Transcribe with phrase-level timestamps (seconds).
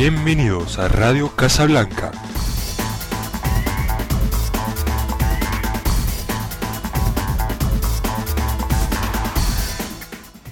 [0.00, 2.12] Bienvenidos a Radio Casablanca.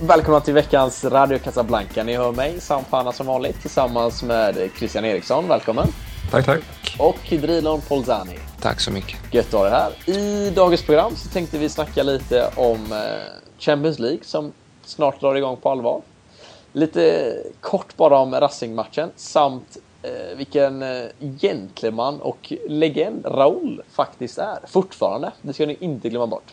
[0.00, 2.04] Välkomna till veckans Radio Casablanca.
[2.04, 5.48] Ni hör mig, Sam Panna som vanligt, tillsammans med Christian Eriksson.
[5.48, 5.86] Välkommen!
[6.30, 6.62] Tack, tack.
[6.98, 8.38] Och Drilon Polzani.
[8.60, 9.34] Tack så mycket.
[9.34, 10.10] Gött att ha dig här.
[10.18, 12.98] I dagens program så tänkte vi snacka lite om eh,
[13.58, 14.52] Champions League som
[14.84, 16.02] snart drar igång på allvar.
[16.72, 21.04] Lite kort bara om Racing-matchen samt eh, vilken eh,
[21.40, 24.58] gentleman och legend Raul faktiskt är.
[24.66, 25.32] Fortfarande.
[25.42, 26.52] Det ska ni inte glömma bort.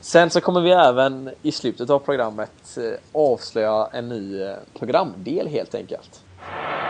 [0.00, 5.46] Sen så kommer vi även i slutet av programmet eh, avslöja en ny eh, programdel
[5.46, 6.20] helt enkelt.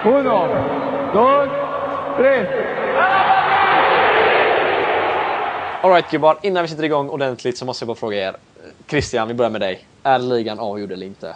[0.04, 0.48] Uno,
[1.14, 1.48] dos,
[2.16, 2.48] tres.
[5.82, 8.36] Alright gubbar, innan vi sätter igång ordentligt så måste jag bara fråga er.
[8.88, 9.86] Christian, vi börjar med dig.
[10.02, 11.34] Är ligan avgjord eller inte?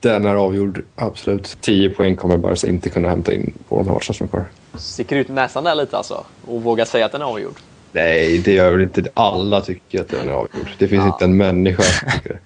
[0.00, 1.56] Den är avgjord, absolut.
[1.60, 4.44] 10 poäng kommer Barca inte kunna hämta in på de här matcherna som är kvar.
[4.74, 6.24] Sticker ut näsan där lite alltså?
[6.46, 7.54] Och vågar säga att den är avgjord?
[7.92, 10.68] Nej, det gör väl inte Alla tycker att den är avgjord.
[10.78, 11.06] Det finns Ja.
[11.12, 12.38] inte en människa som tycker det.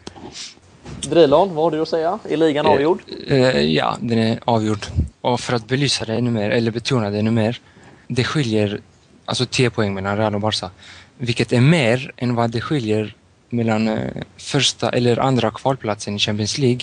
[1.09, 2.19] Drilon, vad har du att säga?
[2.29, 2.99] Är ligan avgjord?
[3.29, 4.87] Eh, ja, den är avgjord.
[5.21, 7.61] Och för att belysa det ännu mer, eller betona det ännu mer.
[8.09, 8.81] Det skiljer
[9.25, 10.71] alltså 10 poäng mellan Real och Barca.
[11.19, 13.15] Vilket är mer än vad det skiljer
[13.49, 13.99] mellan eh,
[14.37, 16.81] första eller andra kvalplatsen i Champions League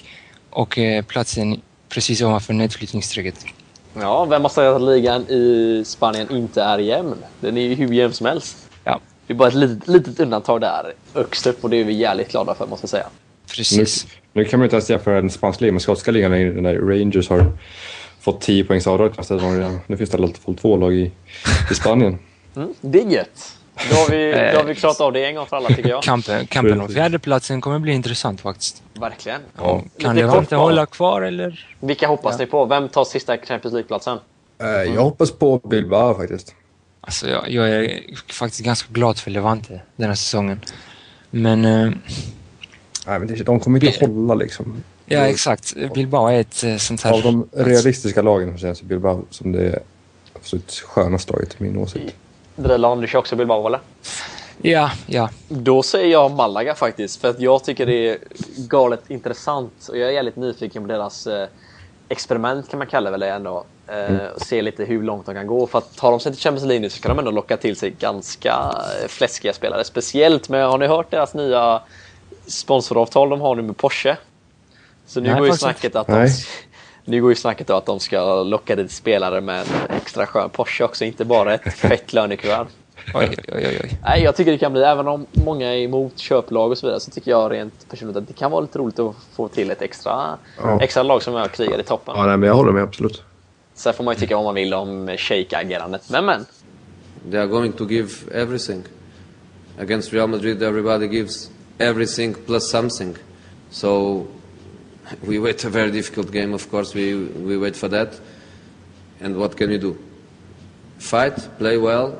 [0.49, 3.45] och eh, platsen precis ovanför nedflyttningsstrecket.
[3.93, 7.15] Ja, vem har sagt att ligan i Spanien inte är jämn?
[7.39, 8.57] Den är ju hur jämn som helst.
[8.83, 11.93] Ja, Det är bara ett litet, litet undantag där högst upp och det är vi
[11.93, 13.05] jävligt glada för måste jag säga.
[13.49, 14.07] Nu, precis.
[14.33, 17.51] nu kan man inte ens jämföra den spanska ligan med skotska ligan när Rangers har
[18.19, 19.13] fått 10 poängs avdrag.
[19.87, 21.11] Nu finns det alltid två lag i,
[21.71, 22.19] i Spanien.
[22.55, 23.58] Mm, det är gött.
[23.89, 26.03] Då har, vi, då har vi klarat av det en gång för alla tycker jag.
[26.03, 28.83] Kampen, kampen om fjärdeplatsen kommer bli intressant faktiskt.
[28.93, 29.41] Verkligen.
[29.57, 31.67] Ja, kan Levante hålla kvar eller?
[31.79, 32.65] Vilka hoppas ni på?
[32.65, 34.17] Vem tar sista Champions League-platsen?
[34.61, 36.55] Eh, Jag hoppas på Bilbao faktiskt.
[37.01, 38.01] Alltså jag, jag är
[38.33, 40.61] faktiskt ganska glad för Levante den här säsongen.
[41.29, 41.91] Men eh,
[43.07, 44.83] Nej, men det, de kommer inte hålla liksom.
[45.05, 45.73] ja, exakt.
[45.93, 47.13] Bilbao är ett eh, sånt här...
[47.13, 49.79] Av de realistiska lagen så känns Bilbao som det
[50.35, 52.15] absolut skönaste laget i min åsikt.
[52.63, 53.79] Drilon, du kör också Bilbao eller?
[54.61, 55.29] Ja, ja.
[55.47, 58.17] Då säger jag Malaga faktiskt, för att jag tycker det är
[58.57, 61.47] galet intressant och jag är jävligt nyfiken på deras eh,
[62.09, 63.63] experiment kan man kalla det väl ändå.
[63.87, 65.67] Eh, och se lite hur långt de kan gå.
[65.67, 67.75] För att tar de sig till Champions League nu så kan de ändå locka till
[67.75, 69.83] sig ganska eh, fläskiga spelare.
[69.83, 71.81] Speciellt med, har ni hört deras nya
[72.47, 74.17] sponsoravtal de har nu med Porsche?
[75.05, 76.27] Så nu Nej, går ju snacket att de.
[77.05, 80.49] Nu går ju snacket då att de ska locka dit spelare med en extra skön
[80.49, 82.67] Porsche också, inte bara ett fett lönekuvert.
[83.13, 83.79] Oj, oj, oj.
[83.83, 83.99] oj.
[84.03, 86.99] Nej, jag tycker det kan bli, även om många är emot köplag och så vidare,
[86.99, 89.81] så tycker jag rent personligt att det kan vara lite roligt att få till ett
[89.81, 90.81] extra, Ja.
[90.81, 92.13] extra lag som är och krigar i toppen.
[92.17, 93.23] Ja, nej, men jag håller med absolut.
[93.73, 96.09] Sen får man ju tycka vad man vill om shake-agerandet.
[96.09, 96.45] Men men,
[97.31, 98.83] They are going to give everything.
[99.81, 103.15] Against Real Madrid, everybody gives everything plus something.
[103.69, 104.23] So
[105.27, 107.15] we wait a very difficult game, of course, we,
[107.45, 108.19] we wait for that.
[109.21, 109.97] And what can we do?
[110.99, 112.13] Fight, play well,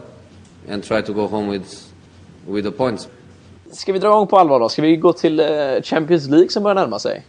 [0.67, 1.91] and try to go home with,
[2.45, 3.07] with the points.
[3.71, 4.69] ska vi dra igång på allvar då?
[4.69, 5.45] Ska vi gå till eh,
[5.83, 7.25] Champions League som börjar närma sig?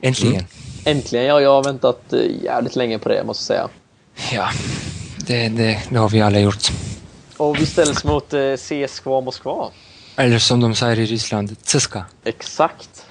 [0.00, 0.44] Äntligen.
[0.84, 3.70] Äntligen, ja, jag har väntat eh, jävligt länge på det måste jag
[4.16, 4.38] säga.
[4.38, 4.48] Ja,
[5.26, 6.72] det, det, det har vi alla gjort.
[7.36, 9.70] Och vi ställs mot eh, CSKA Moskva.
[10.16, 12.04] Eller som de säger i Ryssland, Tseska.
[12.24, 13.06] Exakt.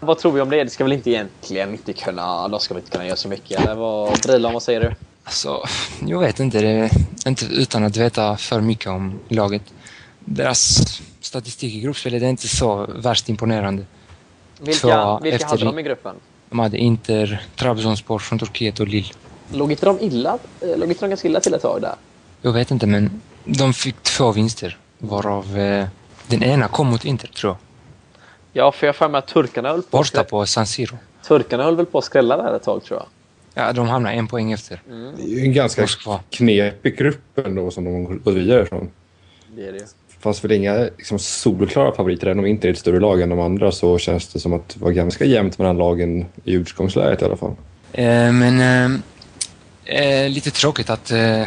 [0.00, 0.64] Vad tror vi om det?
[0.64, 3.60] Det ska väl inte egentligen inte kunna, de ska väl inte kunna göra så mycket?
[3.60, 4.94] Eller vad, Brilan, vad säger du?
[5.24, 5.62] Alltså,
[6.06, 6.60] jag vet inte.
[6.60, 6.90] Det är
[7.28, 9.62] inte utan att veta för mycket om laget.
[10.20, 10.78] Deras
[11.20, 13.84] statistik i gruppspelet är inte så värst imponerande.
[14.60, 16.14] Vilka, Två vilka efter hade de i gruppen?
[16.50, 19.08] De hade Inter, Trabzonspor från Turkiet och Lille.
[19.52, 20.38] Låg inte de illa?
[20.60, 21.94] eh, Låg inte de ganska illa till ett tag där?
[22.42, 24.78] Jag vet inte, men de fick två vinster.
[24.98, 25.86] Varav eh,
[26.26, 27.58] den ena kom mot Inter, tror jag.
[28.56, 30.98] Ja, för jag har för mig att turkarna höll på, Borta på San Siro.
[31.28, 33.06] turkarna höll väl på att skrälla där ett tag tror jag.
[33.64, 34.82] Ja, de hamnade en poäng efter.
[35.16, 36.20] Det är ju en ganska Moskva.
[36.30, 38.90] knepig grupp ändå som de har gått vidare ifrån.
[39.56, 39.84] Det är det.
[40.20, 42.26] Fanns väl inga liksom, solklara favoriter.
[42.26, 44.68] Även om inte är ett större lag än de andra så känns det som att
[44.68, 47.52] det var ganska jämnt mellan lagen i utgångsläget i alla fall.
[47.92, 51.42] Eh, men eh, eh, lite tråkigt att eh,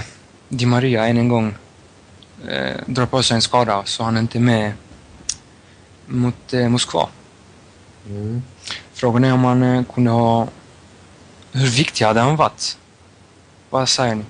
[0.50, 1.54] Di Maria än en gång
[2.50, 4.72] eh, drar på sig en skada så han är inte med
[6.10, 7.10] mot eh, Moskva.
[8.94, 10.48] Frågan är om han eh, kunde ha...
[11.52, 12.78] Hur viktig hade han varit?
[13.70, 14.24] Vad säger ni?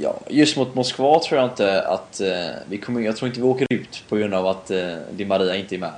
[0.00, 2.28] Ja, just mot Moskva tror jag inte att eh,
[2.68, 3.00] vi kommer...
[3.00, 5.78] Jag tror inte vi åker ut på grund av att eh, Di Maria inte är
[5.78, 5.92] med.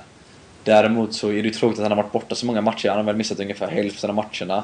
[0.63, 2.89] Däremot så är det tråkigt att han har varit borta så många matcher.
[2.89, 4.63] Han har väl missat ungefär hälften av matcherna.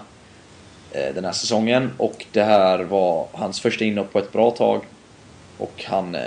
[0.91, 4.81] eh, den här säsongen och det här var hans första inhopp på ett bra tag.
[5.57, 6.21] Och han, eh,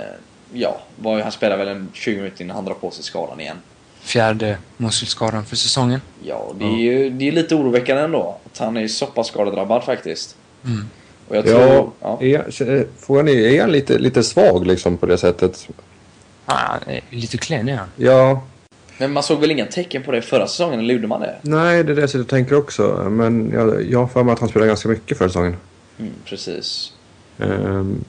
[0.53, 3.57] ja, var, han spelade väl en 20 minuter innan han drar på sig skadan igen.
[4.01, 6.01] Fjärde muskelskadan för säsongen.
[6.23, 8.37] Ja, det är ju det är lite oroväckande ändå.
[8.45, 10.35] Att han är så pass skadedrabbad faktiskt.
[10.65, 10.85] Mm.
[11.27, 11.91] Och jag tror...
[12.01, 15.67] Ja, Ja, är, frågan är, är han lite, lite svag liksom på det sättet?
[16.87, 17.87] Eh, lite klen är han.
[17.95, 18.41] Ja,
[18.97, 21.35] Men man såg väl inga tecken på det förra säsongen, eller gjorde man det?
[21.41, 23.07] nej det är det jag tänker också.
[23.09, 25.55] Men jag, jag har för mig att han spelade ganska mycket förra säsongen.
[25.99, 26.93] Mm, precis.
[27.39, 28.03] Ehm,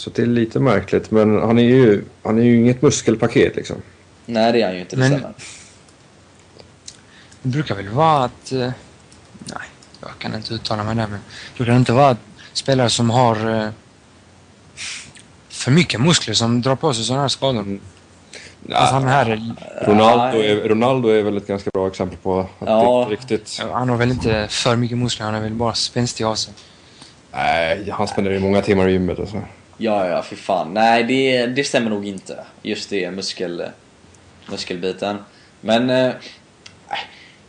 [0.00, 1.10] så det är lite märkligt.
[1.10, 3.76] Men han är ju, han är ju inget muskelpaket liksom.
[4.26, 5.24] Nej, det är han ju inte, Men-.
[7.42, 8.52] Det brukar väl vara att...
[8.52, 8.58] Eh,
[9.44, 9.66] nej,
[10.00, 11.20] jag kan inte uttala mig där men...
[11.20, 12.18] Det brukar inte vara att
[12.52, 13.68] spelare som har eh,
[15.48, 17.78] för mycket muskler som drar på sig sådana här skador.
[18.72, 19.54] Alltså han här är,
[19.86, 23.06] Ronaldo är, Ronaldo är väl ett ganska bra exempel på att Ja.
[23.08, 23.62] det inte riktigt...
[23.72, 26.54] han har väl inte för mycket muskler, han är väl bara spänstig av sig.
[27.32, 29.42] Nej, han spenderar ju många timmar i gymmet alltså.
[29.82, 30.74] Ja, ja, för fan.
[30.74, 32.44] Nej, det, det stämmer nog inte.
[32.62, 33.64] Just det, muskel,
[34.50, 35.18] muskelbiten.
[35.60, 35.90] Men...
[35.90, 36.12] Eh,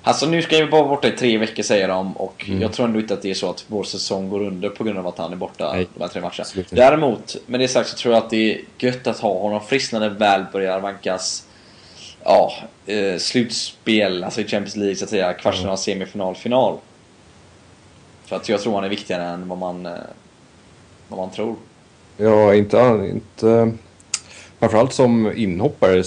[0.04, 3.00] alltså nu ska jag vara borta i tre veckor säger de och jag tror ändå
[3.00, 5.32] inte att det är så att vår säsong går under på grund av att han
[5.32, 6.66] är borta Nej, de här tre matcherna.
[6.70, 9.94] Däremot, med det sagt så tror jag att det är gött att ha honom frisk
[9.94, 11.48] när det väl börjar vankas
[12.24, 12.54] ja,
[12.86, 16.78] eh, slutspel, alltså i Champions League så att säga, kvartsfinal, semifinal, final.
[18.26, 19.94] För att jag tror han är viktigare än vad man, eh,
[21.08, 21.56] vad man tror.
[22.22, 23.08] Ja, inte...
[23.12, 23.72] inte
[24.60, 26.04] framförallt som inhoppare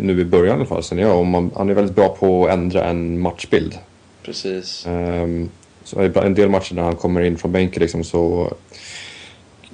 [0.00, 0.82] nu i början i alla fall.
[0.82, 3.78] Sen jag, om man, han är väldigt bra på att ändra en matchbild.
[4.22, 4.86] Precis.
[4.88, 5.50] Um,
[5.84, 8.52] så en del matcher när han kommer in från bänken liksom så...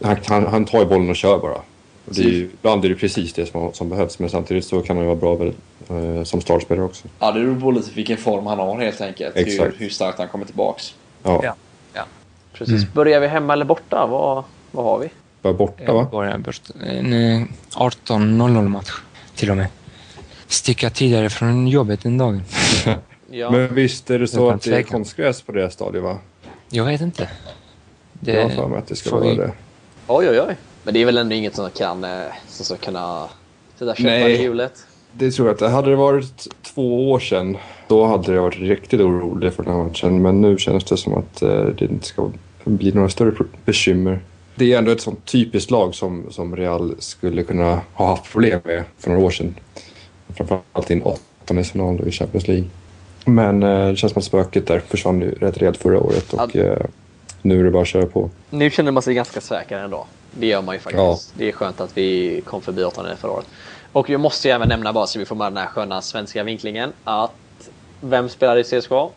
[0.02, 1.54] Han, han, han tar ju bollen och kör bara.
[1.54, 4.80] Och det är, ju- ibland är det precis det som, som behövs men samtidigt så
[4.80, 5.46] kan han ju vara bra
[5.96, 7.08] eh, som startspelare också.
[7.18, 9.36] Ja, det beror på lite vilken form han har helt enkelt.
[9.36, 9.74] Hur, Exakt.
[9.78, 10.94] hur starkt han kommer tillbaks.
[11.22, 11.54] Ja, Ja.
[11.94, 12.02] Ja.
[12.52, 12.92] Precis.
[12.92, 14.06] Börjar vi hemma eller borta?
[14.10, 15.08] Vad, vad har vi?
[15.42, 16.08] Bara borta va?
[16.10, 16.60] Börjar bort.
[16.86, 17.42] En eh,
[17.76, 18.92] 18.00 match
[19.34, 19.66] till och med.
[20.46, 22.42] Sticka tidigare från jobbet den dagen.
[23.32, 23.50] Ja.
[23.50, 26.18] Men visst är det så att det är konstgräs på det stadiet va?
[26.70, 27.28] Jag vet inte.
[28.12, 29.52] Det, Jag har för mig att det ska vara vi- det.
[30.06, 30.56] Oj, oj, oj.
[30.84, 32.10] Men det är väl ändå inget som kan, eh,
[32.48, 33.28] som ska kunna
[33.78, 34.72] sätta käppar i hjulet?
[35.12, 35.68] Det tror jag inte.
[35.68, 37.56] Hade det varit två år sedan
[37.88, 40.22] då hade det varit riktigt orolig för den här matchen.
[40.22, 42.30] Men nu känns det som att eh, det inte ska
[42.64, 43.32] bli några större
[43.64, 44.20] bekymmer.
[44.60, 48.60] Det är ändå ett sånt typiskt lag som, som Real skulle kunna ha haft problem
[48.64, 49.54] med för några år sedan.
[50.36, 52.64] Framförallt i en åttondelsfinal i Champions League.
[53.24, 56.56] Men eh, det känns som att spöket där försvann ju rätt rejält förra året och
[56.56, 56.86] eh,
[57.42, 58.30] nu är det bara att köra på.
[58.50, 60.06] Nu känner man sig ganska säker ändå.
[60.38, 61.34] Det gör man ju faktiskt.
[61.38, 63.46] Det är skönt att vi kom förbi åttonde förra året.
[63.92, 66.44] Och jag måste ju även nämna bara så vi får med den här sköna svenska
[66.44, 67.70] vinklingen att
[68.00, 69.08] vem spelar i CSKA?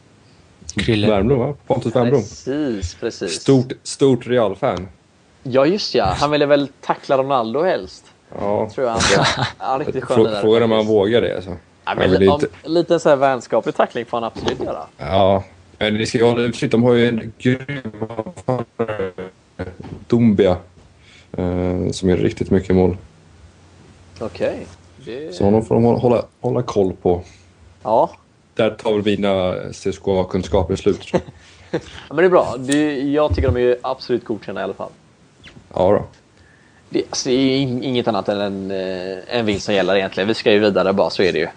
[0.76, 1.08] Krille.
[1.08, 1.54] Värmblom va?
[1.68, 2.22] Pontus Värmblom.
[2.22, 3.32] Precis, precis.
[3.32, 4.88] Stort, stort Real-fan.
[5.44, 6.06] Ja, just ja.
[6.06, 8.06] Han ville väl tackla Ronaldo helst.
[8.40, 8.70] Ja.
[8.70, 9.00] Tror jag.
[9.60, 11.58] Ja, riktigt skön Frågan om han vågar det alltså.
[11.86, 14.84] Ja, men är om, inte- lite så här vänskaplig tackling får han absolut göra.
[14.98, 15.44] Ja,
[15.78, 16.72] men det ska ju hålla utkik.
[16.72, 17.82] De har ju en grym
[20.08, 20.58] Dumbia,
[21.38, 22.98] eh, som gör riktigt mycket mål.
[24.20, 24.68] Okej.
[25.06, 25.36] Det...
[25.36, 27.22] Så honom får de hålla, hålla, koll på.
[27.84, 28.12] Ja.
[28.56, 31.08] Där tar väl mina CSKA-kunskaper slut.
[31.72, 31.80] ja,
[32.10, 32.56] men det är bra.
[32.58, 34.90] Det, jag tycker de är absolut godkända i alla fall.
[35.74, 36.06] Ja då.
[36.90, 40.28] Det, alltså, det är in- inget annat än en, eh, en vinst som gäller egentligen.
[40.28, 41.46] Vi ska ju vidare bara, så är det ju.
[41.46, 41.52] Det-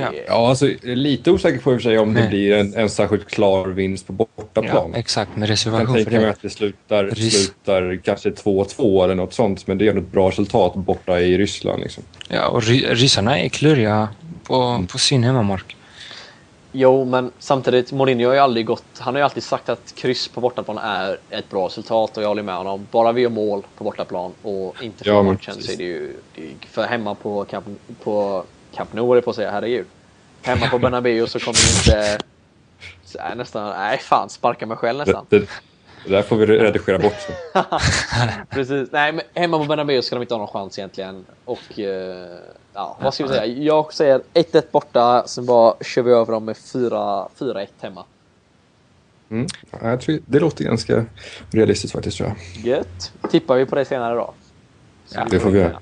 [0.00, 0.12] Ja.
[0.26, 2.28] Ja, alltså jag är lite osäker på i och för sig om det Nej.
[2.28, 4.94] blir en, en särskilt klar vinst på Ja, bortaplan.
[4.94, 5.36] exakt.
[5.36, 6.30] Med jag reservation för tänker mig det.
[6.30, 9.66] att det slutar, slutar kanske 2-2 eller något sånt.
[9.66, 11.82] Men det är ändå ett bra resultat borta i Ryssland.
[11.82, 12.02] Liksom.
[12.28, 14.08] Ja, och ry- ryssarna är kluriga
[14.42, 14.86] på, Mm.
[14.86, 15.75] på sin hemmamark.
[16.78, 18.84] Jo, men samtidigt, Mourinho har ju aldrig gått...
[18.98, 22.28] Han har ju alltid sagt att kryss på bortaplan är ett bra resultat och jag
[22.28, 22.86] håller med honom.
[22.90, 26.16] Bara vi gör mål på bortaplan och inte får Ja, matchen så är det ju...
[26.34, 27.66] Det är, för hemma på Camp,
[28.02, 29.86] på Camp Nou, höll jag på att säga, herregud.
[30.42, 32.18] Hemma på Bernabéu så kommer ju inte...
[33.04, 33.70] Så är nästan...
[33.78, 35.26] Nej, fan, sparka mig själv Det, nästan.
[35.28, 35.38] det,
[36.04, 37.16] det där får vi redigera bort.
[37.20, 37.64] Så.
[38.50, 38.88] Precis.
[38.92, 41.24] Nej, men hemma på Bernabéu ska de inte ha någon chans egentligen.
[41.44, 41.78] Och...
[41.78, 42.38] Eh,
[42.76, 43.46] ja, vad ska vi säga?
[43.46, 48.04] Jag säger 1-1 borta, sen bara kör vi över dem med 4 4-1 hemma.
[49.30, 49.46] Mm.
[49.70, 51.04] Ja, Jag tror, det låter ganska
[51.50, 52.66] realistiskt faktiskt tror jag.
[52.66, 53.12] Gött.
[53.30, 54.34] Tippar vi på det senare då?
[55.06, 55.80] Så Ja, det får vi göra.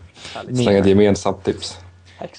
[0.54, 1.78] Slänga ett gemensamt tips.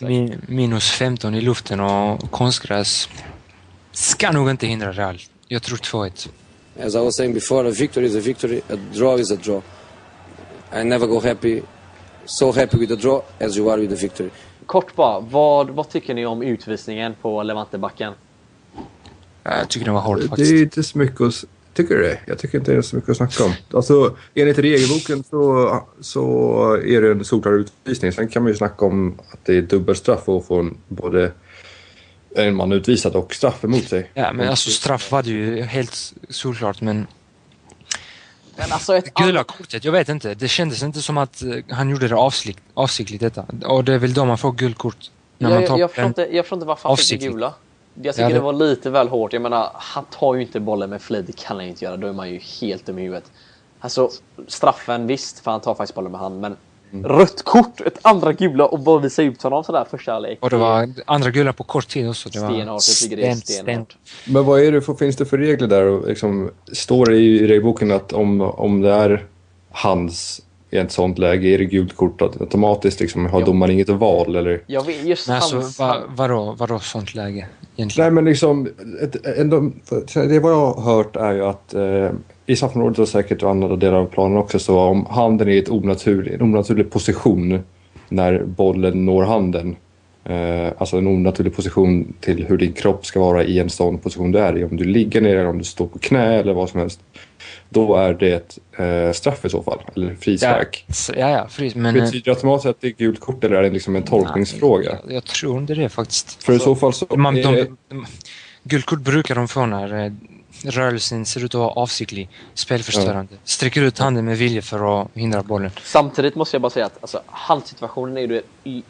[0.01, 3.09] Min, minus 15 i luften och konstgräs
[3.91, 5.19] ska nog inte hindra Real.
[5.47, 6.29] Jag tror 2-1.
[6.85, 9.61] As I was saying before, a victory is a victory, a draw is a draw.
[10.81, 11.61] I never go happy,
[12.25, 14.29] so happy with a draw as you are with a victory.
[14.65, 18.13] Kort bara, vad, vad tycker ni om utvisningen på Levantebacken?
[19.43, 20.51] Jag tycker det var hårt Det är faktiskt.
[20.51, 22.19] inte så mycket att, Tycker du det?
[22.27, 23.53] Jag tycker inte det är så mycket att snacka om.
[23.73, 28.11] Alltså, enligt regelboken så, så är det en solklar utvisning.
[28.11, 31.31] Sen kan man ju snacka om att det är dubbelstraff och få en, både
[32.35, 34.11] en man utvisad och straff emot sig.
[34.13, 37.07] Ja, men alltså straff var det ju helt solklart, men
[38.57, 40.33] Men alltså ett gula kortet, jag vet inte.
[40.33, 43.45] Det kändes inte som att eh, han gjorde det avsikt, avsiktligt detta.
[43.65, 45.11] Och det är väl då man får gult kort.
[45.37, 47.53] När man Jag, tar jag, förstår inte, jag förstår inte varför han fick det gula.
[48.01, 49.33] Jag tycker Ja, det- det var lite väl hårt.
[49.33, 51.27] Jag menar, han tar ju inte bollen med flit.
[51.27, 51.97] Det kan han ju inte göra.
[51.97, 53.31] Då är man ju helt dum i huvudet.
[53.79, 54.09] Alltså,
[54.47, 56.41] straffen visst, för han tar faktiskt bollen med hand.
[56.41, 56.57] Men.
[57.03, 60.37] Rött kort, ett andra gula och bara visa ut honom sådär första halvlek.
[60.41, 62.29] Och det var andra gula på kort tid också.
[62.29, 63.97] Det var Stenhårt, jag tycker det är sten- stenhårt.
[64.27, 65.85] Men vad är det för, finns det för regler där?
[65.85, 69.25] Och Liksom, står det i regelboken att om, om det är
[69.71, 72.99] hans i ett sånt läge, är det gult kort automatiskt?
[72.99, 73.45] Liksom, har Ja.
[73.45, 74.35] domaren inget val?
[74.35, 74.61] Eller?
[74.67, 75.79] Jag vet, just Men alltså, hans...
[75.79, 77.47] va, vadå, vadå sånt läge?
[77.77, 78.05] Egentligen?
[78.05, 78.67] Nej, men liksom,
[79.01, 79.71] ett, ändå,
[80.13, 82.09] det vad jag har hört är ju att eh,
[82.45, 85.57] i straffområdet och säkert och andra delar av planen också så om handen är i
[85.57, 87.59] ett onaturlig, en onaturlig position
[88.09, 89.75] när bollen når handen.
[90.23, 94.31] Eh, alltså en onaturlig position till hur din kropp ska vara i en sån position
[94.31, 94.63] du är i.
[94.63, 96.99] Om du ligger ner eller om du står på knä eller vad som helst.
[97.69, 100.85] Då är det eh, straff i så fall, eller frispark.
[100.87, 101.95] Ja, ja, ja, fris, men...
[101.95, 104.97] eh, Betyder det automatiskt att det är gult kort eller är det liksom en tolkningsfråga?
[105.03, 106.43] Jag, jag tror inte det faktiskt.
[106.43, 107.05] För i så fall så...
[107.15, 107.41] Man, de,
[107.89, 108.05] de,
[108.63, 110.11] guldkort brukar de få när eh,
[110.67, 113.33] rörelsen ser ut att vara avsiktlig, spelförstörande.
[113.43, 115.71] Sträcker ut handen med vilja för att hindra bollen.
[115.83, 118.41] Samtidigt måste jag bara säga att alltså, handsituationen är ju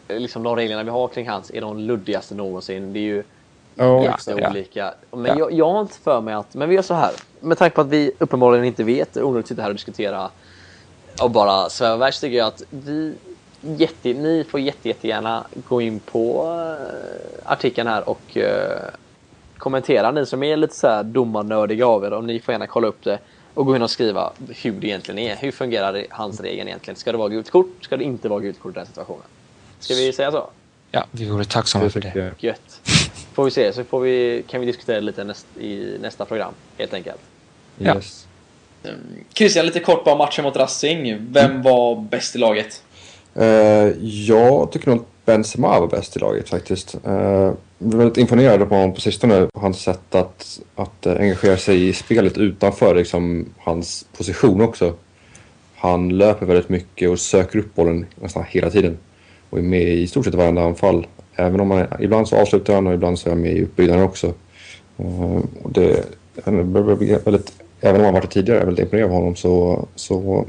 [0.07, 2.93] liksom de reglerna vi har kring hands är de luddigaste någonsin.
[2.93, 3.23] Det är ju
[3.75, 4.49] ja, extra ja.
[4.49, 4.93] olika.
[5.11, 5.35] Men Ja.
[5.37, 7.11] jag, jag har inte för mig att, men vi gör så här.
[7.39, 9.75] Med tanke på att vi uppenbarligen inte vet, det är onödigt att sitta här och
[9.75, 10.29] diskutera
[11.21, 13.13] och bara sväva iväg så tycker jag att vi
[13.61, 16.45] jätte, ni får jätte, jättegärna gå in på
[16.81, 18.89] eh, artikeln här och eh,
[19.57, 20.11] kommentera.
[20.11, 23.03] Ni som är lite så här domarnördiga av er, och ni får gärna kolla upp
[23.03, 23.19] det
[23.53, 25.35] och gå in och skriva hur det egentligen är.
[25.35, 26.95] Hur fungerar hans regeln egentligen?
[26.95, 27.77] Ska det vara gult kort?
[27.81, 29.23] Ska det inte vara gult kort i den situationen?
[29.79, 30.49] Ska vi säga så?
[30.91, 32.33] Ja, vi vore tacksamma för det.
[32.39, 32.81] Gött.
[33.33, 36.93] Får vi se, så får vi, kan vi diskutera lite näst, i nästa program, helt
[36.93, 37.19] enkelt.
[37.77, 37.95] Ja.
[37.95, 38.27] Yes.
[39.33, 41.17] Christian, lite kort bara matchen mot Racing.
[41.31, 42.83] Vem var bäst i laget?
[43.33, 43.45] Eh,
[44.01, 46.95] jag tycker nog att Benzema var bäst i laget faktiskt.
[47.07, 49.47] Uh, väldigt imponerad på honom på sistone.
[49.53, 54.93] Hans sätt att, att eh, engagera sig i spelet utanför liksom, hans position också.
[55.75, 58.97] Han löper väldigt mycket och söker upp bollen nästan hela tiden.
[59.49, 61.07] Och är med i stort sett varenda anfall.
[61.35, 64.03] Även om han, ibland så avslutar han och ibland så är han med i uppbyggnaden
[64.03, 64.33] också.
[64.97, 66.05] Eh, och det,
[67.25, 67.51] väldigt,
[67.81, 70.45] även om han varit det tidigare, är väldigt imponerad av honom så, så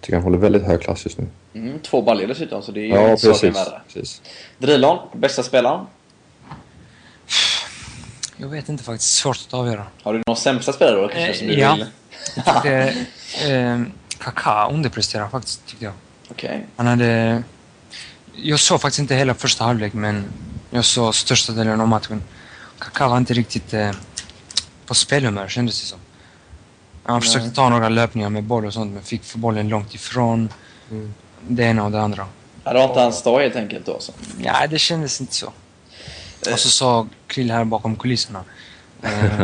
[0.00, 1.26] tycker jag han håller väldigt hög klass just nu.
[1.54, 3.56] Mm, två baljor dessutom, så det är ju Ja, inte saken precis.
[3.72, 3.80] värre.
[3.86, 4.22] precis.
[4.58, 5.86] Drilon, bästa spelaren?
[8.40, 9.12] Jag vet inte faktiskt.
[9.12, 9.86] Svårt att avgöra.
[10.02, 11.74] Har du någon sämsta spelare då kanske Eh, som du ja.
[11.74, 11.86] vill?
[12.34, 13.06] Jag tyckte
[13.52, 13.82] eh,
[14.18, 15.94] Kaká underpresterade faktiskt, tyckte jag.
[16.30, 16.66] Okej.
[16.76, 17.42] Han hade...
[18.34, 20.24] Jag såg faktiskt inte hela första halvlek, men
[20.70, 22.22] jag såg största delen av matchen.
[22.78, 23.90] Kaká var inte riktigt eh,
[24.86, 25.98] på spelhumör, kändes det som.
[27.02, 30.48] Han försökte ta några löpningar med boll och sånt, men fick bollen långt ifrån.
[30.90, 31.14] Mm.
[31.48, 32.26] Det ena och det andra.
[32.64, 33.96] Ja, det var inte hans dag helt enkelt då.
[34.00, 34.12] Så.
[34.38, 35.52] Ja, det kändes inte så.
[36.52, 38.44] Och så sa Krill här bakom kulisserna
[39.02, 39.40] eh,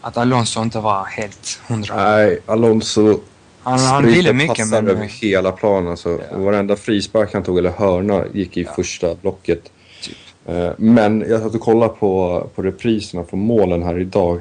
[0.00, 1.96] att Alonso inte var helt hundra.
[1.96, 3.20] Nej, Alonso
[3.62, 4.88] Han, han ville mycket, men...
[4.88, 5.90] över hela planen.
[5.90, 6.38] Alltså, Ja.
[6.38, 9.62] Varenda frispark han tog, eller hörna, gick i första blocket.
[10.02, 10.16] Typ.
[10.46, 14.40] Eh, Men jag satt och kollade på, på repriserna från målen här idag.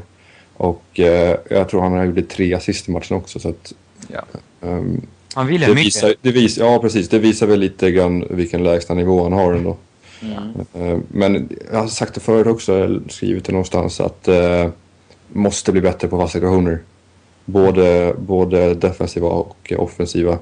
[0.57, 3.39] Och eh, jag tror han har gjort tre assist i matchen också.
[3.39, 3.73] Så att,
[4.07, 4.21] Ja.
[4.61, 5.01] ehm,
[5.35, 5.85] Han ville det, mycket.
[5.87, 7.09] visar, det visar, ja, precis.
[7.09, 9.77] Det visar väl lite grann vilken lägsta nivå han har ändå.
[10.21, 10.91] Mm.
[10.93, 14.67] Eh, Men jag har sagt det förut också, skrivit det någonstans, att eh,
[15.27, 16.79] måste bli bättre på fasta situationer.
[17.45, 20.37] Både, både defensiva och offensiva.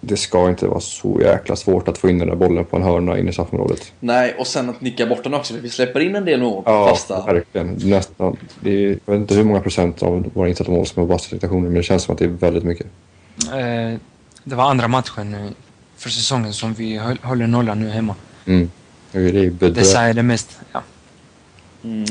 [0.00, 2.82] Det ska inte vara så jäkla svårt att få in den där bollen på en
[2.82, 3.92] hörna in i straffområdet.
[4.00, 6.62] Nej, och sen att nicka bort den också, för vi släpper in en del mål
[6.64, 7.24] på Ja, fasta.
[7.26, 7.78] verkligen.
[7.84, 8.36] Nästan.
[8.60, 11.28] Det är, jag vet inte hur många procent av våra insatta mål som är fasta
[11.28, 12.86] situationer, men det känns som att det är väldigt mycket.
[13.52, 13.98] Eh,
[14.44, 15.36] det var andra matchen
[15.96, 18.14] för säsongen som vi höll, håller nollan nu hemma.
[18.46, 18.70] Mm.
[19.14, 19.86] Det är Det bedrövligt.
[19.86, 20.58] säger det mest.
[20.72, 20.82] Ja.
[21.84, 22.04] Mm.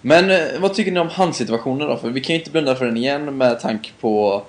[0.00, 1.96] Men eh, vad tycker ni om handsituationen då?
[1.96, 4.42] För vi kan ju inte blunda för den igen med tanke på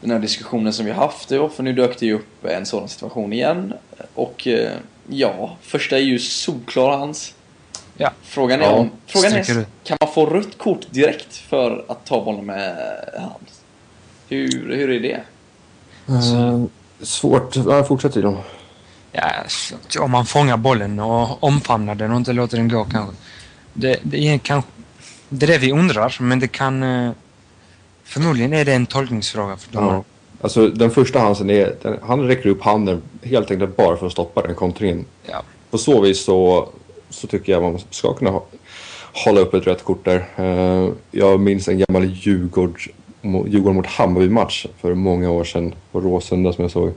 [0.00, 2.88] den här diskussionen som vi haft då, för nu dök det ju upp en sådan
[2.88, 3.72] situation igen.
[4.14, 4.70] Och eh,
[5.08, 7.34] ja, första är ju solklar hands.
[7.96, 8.10] Ja.
[8.22, 8.90] Frågan är Ja, om...
[9.06, 12.76] Frågan är, kan man få rött kort direkt för att ta bollen med
[13.18, 13.44] hand?
[14.28, 15.20] Hur, hur är det?
[16.08, 16.62] Eh,
[17.00, 17.56] svårt.
[17.56, 18.36] Ja, fortsätt i dem.
[19.12, 23.14] Ja, så- om man fångar bollen och omfamnar den och inte låter den gå kanske.
[23.72, 24.70] Det, det, är, kanske,
[25.28, 26.82] det är det vi undrar, men det kan...
[26.82, 27.10] eh,
[28.04, 29.80] Förmodligen är det en tolkningsfråga för Ja.
[29.80, 30.04] domaren.
[30.40, 34.12] Alltså den första hansen är, den, han räcker upp handen helt enkelt bara för att
[34.12, 35.04] stoppa den kontringen.
[35.26, 35.42] Ja.
[35.70, 36.68] På så vis så,
[37.10, 38.44] så tycker jag man ska kunna ha,
[39.24, 40.26] hålla upp ett rött kort där.
[40.36, 42.80] Eh, jag minns en gammal Djurgård,
[43.22, 46.92] Djurgården mot Hammarby-match för många år sedan på Råsunda som jag såg.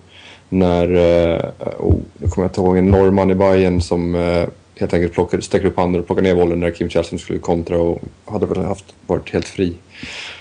[0.53, 1.41] När, eh,
[1.79, 4.47] oh, nu kommer jag inte ihåg, en norrman i Bayern som eh,
[4.79, 7.77] helt enkelt plockade, sträckte upp handen och plockade ner bollen när Kim Källström skulle kontra
[7.77, 9.73] och hade väl haft, varit helt fri.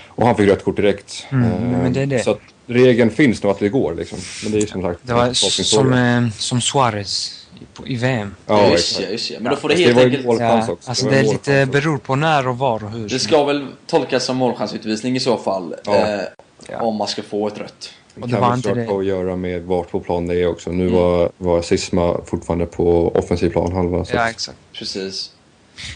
[0.09, 1.27] Och han fick rött kort direkt.
[1.31, 2.19] Mm, Eh, men det är det.
[2.25, 4.19] Så att regeln finns nog att det går liksom.
[4.43, 7.97] Men det är ju som sagt Det var som, eh, som Suarez i- på- i
[7.97, 8.35] VM.
[8.47, 9.37] Ja, just ja, just ja.
[9.41, 10.27] Men då får det helt ju enkelt...
[10.41, 13.09] Ja, alltså det är lite beror på när och var och hur.
[13.09, 15.75] Det ska väl tolkas som målchansutvisning i så fall.
[15.85, 15.97] Ja.
[15.97, 16.21] Eh,
[16.69, 16.81] Ja.
[16.81, 17.91] Om man ska få ett rött.
[18.21, 18.93] Det Och det kan väl inte såklart det.
[18.93, 20.71] ha att göra med vart på plan det är också.
[20.73, 20.95] Nu Mm.
[20.95, 24.05] var, var Sisma fortfarande på offensiv planhalva.
[24.05, 24.17] Så.
[24.17, 24.59] Ja, exakt.
[24.73, 25.31] Precis.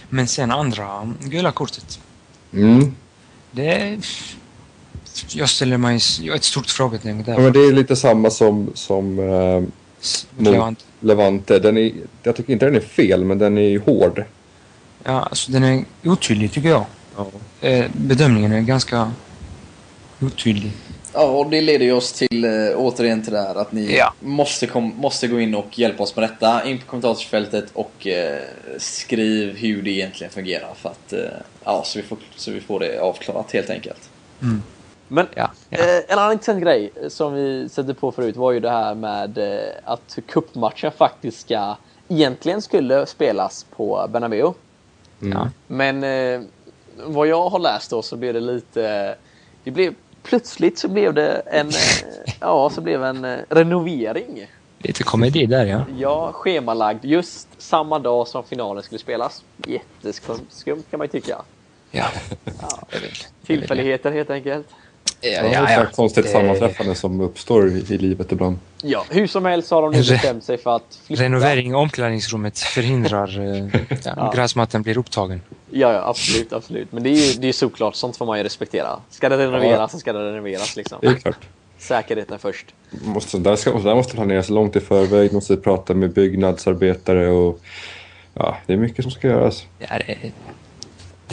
[0.09, 1.99] Men sen andra gula kortet.
[2.53, 2.95] Mm.
[3.51, 3.99] Det.
[5.29, 7.43] Jag ställer mig jag ett stort frågetecken Ja, där.
[7.43, 9.61] men det är lite samma som, som eh,
[10.37, 10.85] mot Levant.
[11.01, 11.59] Levante.
[11.59, 14.25] Den är, jag tycker inte den är fel, men den är ju hård.
[15.05, 16.85] Ja, alltså den är otydlig tycker jag.
[17.61, 19.13] Eh, bedömningen är ganska
[20.21, 20.73] otydlig.
[21.15, 24.13] Ja, och det leder ju oss till, eh, återigen till det här att ni Ja.
[24.21, 26.65] måste, kom, måste gå in och hjälpa oss med detta.
[26.65, 28.39] In på kommentarsfältet och eh,
[28.79, 30.75] skriv hur det egentligen fungerar.
[30.75, 31.19] För att, eh,
[31.65, 34.11] ja, så, vi får, så vi får det avklarat helt enkelt.
[35.09, 35.79] Men Ja, ja.
[35.79, 39.39] Eh, en annan intressant grej som vi sätter på förut var ju det här med
[39.39, 41.77] eh, att cupmatchen faktiskt ska
[42.09, 44.53] egentligen skulle spelas på Bernabéu.
[45.19, 45.51] Ja.
[45.67, 46.41] Men eh,
[47.05, 49.15] vad jag har läst då så blev det lite...
[49.65, 49.95] Det blev,
[50.25, 54.47] plötsligt så blev det en, eh, ja, så blev en eh, renovering.
[54.79, 55.85] Lite komedi där ja.
[55.99, 59.45] Ja, schemalagd just samma dag som finalen skulle spelas.
[59.67, 61.43] Jätteskumt kan man ju tycka.
[61.91, 62.07] Ja.
[62.61, 62.79] ja.
[63.47, 64.67] Tillfälligheter helt enkelt.
[65.25, 65.83] Ja, Ja, ja, det är ja.
[65.83, 68.59] ett konstigt Det- sammanträffande som uppstår i, i livet ibland.
[68.83, 71.23] Ja, hur som helst har de nu bestämt sig för att flytta.
[71.23, 73.67] Renovering i omklädningsrummet förhindrar eh,
[74.05, 74.33] ja, Ja.
[74.35, 75.43] gräsmattan blir upptagen.
[75.71, 76.93] Ja, ja, absolut, absolut.
[76.93, 78.89] Men det är ju det är såklart, sånt får man ju respektera.
[79.11, 80.99] Ska det renoveras så ska det renoveras liksom.
[81.03, 81.39] Det är klart.
[81.79, 82.67] Säkerheten först.
[83.05, 85.33] Måste, där, ska, där måste planeras långt i förväg.
[85.33, 87.61] Måste prata med byggnadsarbetare och...
[88.35, 89.67] Ja, det är mycket som ska göras.
[89.79, 90.17] Ja, det,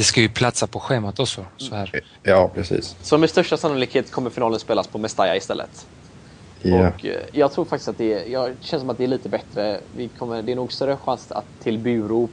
[0.01, 1.45] det ska ju platsa på schemat också.
[1.57, 2.01] Så här.
[2.23, 2.95] Ja, precis.
[3.01, 5.87] Så med största sannolikhet kommer finalen spelas på Mestalla istället.
[6.61, 6.87] Ja.
[6.87, 9.07] Och eh, jag tror faktiskt att det, är, jag, det känns som att det är
[9.07, 9.79] lite bättre.
[9.95, 12.31] Vi kommer, det är nog större chans att till burop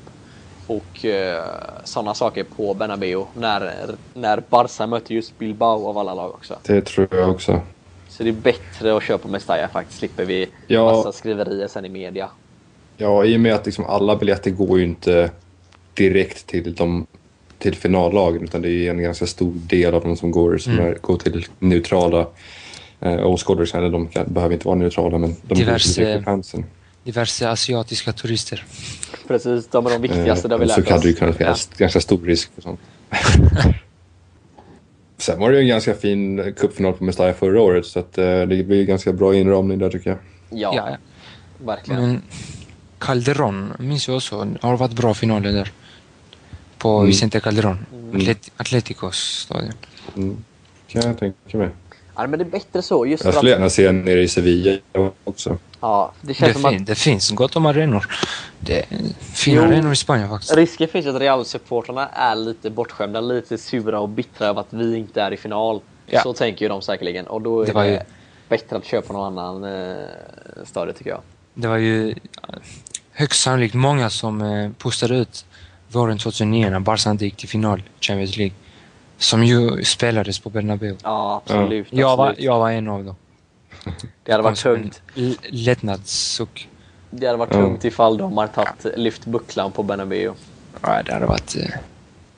[0.67, 1.45] och eh,
[1.85, 3.73] sådana saker på Bernabéu när,
[4.15, 6.55] när Barca möter just Bilbao av alla lag också.
[6.63, 7.61] Det tror jag också.
[8.09, 9.99] Så det är bättre att köra på Mestalla faktiskt.
[9.99, 10.85] Slipper vi Ja.
[10.85, 12.29] massa skriverier sen i media.
[12.97, 15.31] Ja, i och med att liksom alla biljetter går ju inte
[15.95, 17.07] direkt till, de,
[17.59, 20.99] till finallagen utan det är en ganska stor del av de som går som är,
[21.01, 22.27] går till neutrala
[23.01, 23.79] eh, åskådare.
[23.79, 26.65] Eller de kan, behöver inte vara neutrala men de går Diverse- direkt till fansen.
[27.05, 28.65] Diverse asiatiska turister.
[29.29, 31.19] Precis, de är de viktigaste, det har vi Eh, så lärt kan det ju oss.
[31.19, 32.81] kunna finnas ganska stor risk för sånt.
[35.19, 38.25] Sen var det ju en ganska fin cupfinal på Mestalla förra året så att, eh,
[38.25, 40.19] det blir ganska bra inramning där tycker jag.
[40.51, 40.97] Ja, Ja, ja.
[41.67, 42.03] verkligen.
[42.03, 42.23] Men
[42.99, 44.45] Calderon minns jag också.
[44.45, 45.73] Det har varit bra finaler där.
[46.79, 47.07] På Mm.
[47.07, 47.87] Vicente Calderon.
[48.13, 49.73] Atlet- Atleticos stadion.
[50.17, 50.45] Mm.
[50.89, 51.69] Kan jag tänka mig.
[52.17, 53.07] Ja, men det är bättre så.
[53.07, 54.79] Just Jag skulle att, gärna se en nere i Sevilla
[55.25, 55.59] också.
[55.81, 58.07] ja, det Det, känns som att fin, det finns gott om arenor.
[58.61, 58.85] Det
[59.21, 59.69] fina Jo.
[59.69, 60.57] arenor i Spanien faktiskt.
[60.57, 65.23] risken finns att Real-supportrarna är lite bortskämda, lite sura och bittra över att vi inte
[65.23, 65.81] är i final.
[66.07, 66.21] Ja.
[66.23, 67.27] Så tänker ju de säkerligen.
[67.27, 68.01] Och då är Det det, var ju-
[68.49, 69.97] bättre att köpa någon annan eh,
[70.65, 71.21] stadie tycker jag.
[71.55, 72.15] Det var ju
[73.13, 75.45] högst sannolikt många som eh, postade ut
[75.89, 78.55] våren 2009 när Barca inte gick till final i Champions League.
[79.19, 80.97] Som ju spelades på Bernabéu.
[81.03, 81.87] Ja, absolut.
[81.91, 83.17] Jag var, jag var en av dem.
[84.25, 85.03] Det hade varit tungt.
[85.49, 86.69] Lättnadssuck.
[87.11, 90.33] Det hade varit tungt ifall de hade tagit, lyft bucklan på Bernabéu.
[90.83, 91.63] Ja, det hade varit eh,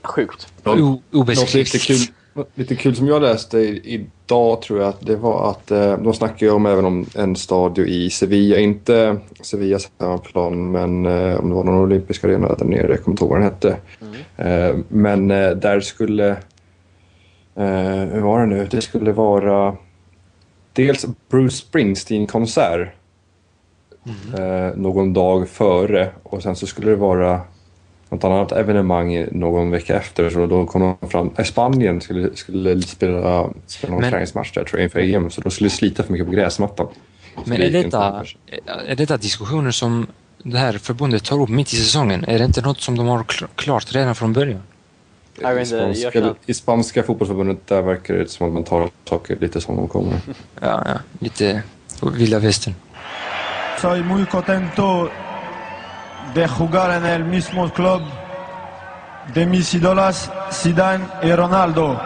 [0.03, 0.53] Sjukt.
[0.63, 1.75] Något obeskrivligt.
[1.75, 5.71] lite kul, lite kul som jag läste i- idag tror jag att det var att
[5.71, 11.07] eh, de snackar ju om även om en stadion i Sevilla, inte Sevillas hemmaplan men
[11.07, 13.51] eh, om det var någon olympisk arena där nere, jag kommer inte ihåg vad den
[13.51, 13.77] hette.
[14.37, 16.37] Eh, men där skulle,
[18.13, 19.77] hur var det nu, det skulle vara
[20.73, 22.89] dels Bruce Springsteen-konsert
[24.39, 27.41] eh, någon dag före och sen så skulle det vara
[28.11, 30.31] något annat evenemang någon vecka efter.
[30.31, 31.31] Så då kom de fram...
[31.39, 35.31] eh, Spanien skulle, skulle spela, spela någon Men- träningsmatch där tror jag inför EM.
[35.31, 36.87] Så de skulle slita för mycket på gräsmattan.
[37.45, 38.25] Men det är detta,
[38.87, 40.07] är detta diskussioner som
[40.43, 42.25] det här förbundet tar upp mitt i säsongen?
[42.25, 44.63] Är det inte något som de har kl- klart redan från början?
[45.63, 49.77] I spanska, I spanska fotbollsförbundet där verkar det som att man tar saker lite som
[49.77, 50.15] de kommer.
[50.61, 50.99] Ja, ja.
[51.19, 51.63] Lite
[52.17, 52.75] vilda västern.
[53.81, 55.09] Soy muy contento
[56.35, 58.03] de jugar en el mismo club
[59.35, 61.97] de mis ídolas Zidane y Ronaldo.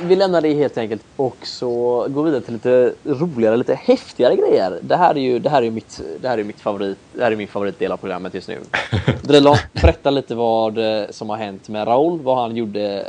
[0.00, 1.70] Vi lämnar det helt enkelt och så
[2.10, 4.78] går vi vidare till lite roligare, lite häftigare grejer.
[4.82, 7.32] Det här är ju, det här är mitt, det här är mitt favorit, det här
[7.32, 8.58] är min favoritdel av programmet just nu.
[9.22, 10.78] Drilon, berätta lite vad
[11.10, 13.06] som har hänt med Raul, vad han gjorde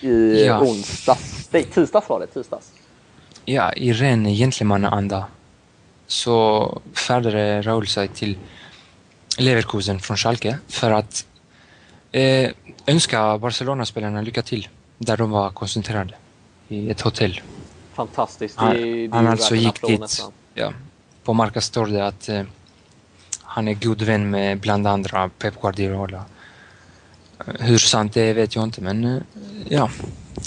[0.00, 0.60] i Ja.
[0.60, 1.48] onsdags.
[1.74, 2.72] Tisdags var det, tisdags.
[3.44, 5.24] Ja, i ren gentlemannaanda
[6.06, 8.36] så färdade Raul sig till
[9.38, 11.26] Leverkusen från Schalke för att
[12.12, 12.50] eh,
[12.86, 16.14] önska Barcelona-spelarna lycka till där de var koncentrerade
[16.68, 17.40] i ett hotell.
[17.94, 18.58] Fantastiskt.
[18.58, 20.00] Det, Han, det är han alltså gick dit.
[20.00, 20.32] nästan.
[20.54, 20.72] Ja,
[21.24, 22.42] på Marca står det att eh,
[23.42, 26.24] han är god vän med bland andra Pep Guardiola.
[27.46, 29.22] Eh, Hur sant det är vet jag inte men eh,
[29.68, 29.90] ja,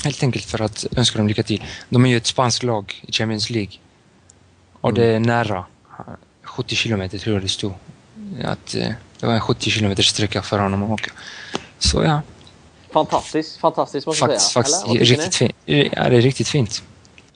[0.03, 1.63] helt enkelt för att önska dem lycka till.
[1.89, 3.71] De är ju ett spanskt lag i Champions League
[4.81, 5.65] och det är nära.
[6.43, 7.73] 70 kilometer tror jag det stod.
[8.43, 11.11] Att, eh, det var en 70 kilometer sträcka för honom att åka.
[11.79, 12.21] Så ja,
[12.91, 14.63] Fantastiskt, fantastiskt måste jag säga.
[14.63, 15.55] faktiskt Eller, riktigt fint.
[15.65, 16.83] Ja, det är riktigt fint.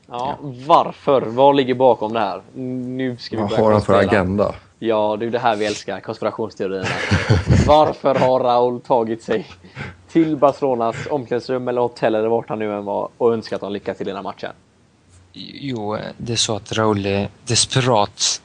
[0.08, 1.22] Ja, varför?
[1.22, 2.42] Vad ligger bakom det här?
[2.54, 4.56] Nu ska vi Vad har han för agenda?
[4.80, 6.88] Ja, det är det här vi älskar, konspirationsteorierna.
[7.68, 9.46] Varför har Raul tagit sig
[10.12, 13.94] till Barcelonas omklädningsrum eller hotell eller vart han nu än var och önskat dem lycka
[13.94, 14.52] till i den här matchen?
[15.34, 18.42] Jo, det är så att Raul eh, desperat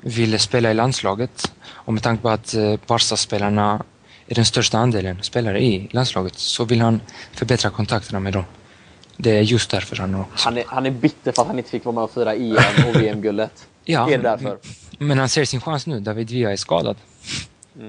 [0.00, 1.52] ville spela i landslaget.
[1.70, 3.82] Och med tanke på att eh, Barca-spelarna
[4.26, 7.00] är den största andelen spelare i landslaget så vill han
[7.32, 8.44] förbättra kontakterna med dem.
[9.16, 11.70] Det är just därför han har Han är, han är bitter för att han inte
[11.70, 13.66] fick vara med och fira EM och VM-guldet.
[13.84, 14.58] Ja, Är det därför?
[14.98, 16.00] Men han ser sin chans nu.
[16.00, 16.96] David Villa är skadad.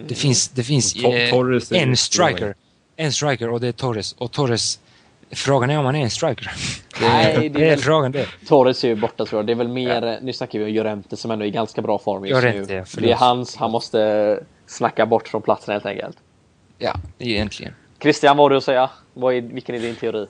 [0.08, 2.56] Det finns, det finns To- eh, en striker.
[2.96, 4.16] En striker och det är Torres.
[4.18, 4.80] Och Torres,
[5.32, 6.52] frågan är om han är en striker.
[7.00, 8.28] Det, Nej, det är det är väl- frågan det.
[8.48, 9.48] Torres är ju borta tror jag.
[9.48, 12.00] Det är väl mer, nu snackar vi om Llorente som ändå är i ganska bra
[12.00, 12.84] form just Llorente, nu.
[12.88, 13.08] förlåt.
[13.08, 16.18] Det är hans, han måste snacka bort från platsen helt enkelt.
[16.78, 17.74] Ja, egentligen.
[18.02, 18.90] Christian, vad har du att säga?
[19.14, 20.28] Vad är, vilken är din teori?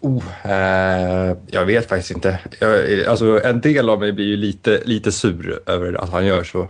[0.00, 2.38] Oh, eh, jag vet faktiskt inte.
[2.60, 6.44] Jag, alltså, en del av mig blir ju lite, lite sur över att han gör
[6.44, 6.60] så.